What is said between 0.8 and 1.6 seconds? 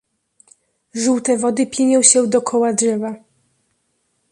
"Żółte